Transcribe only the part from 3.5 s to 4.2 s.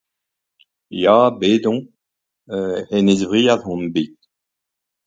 on bet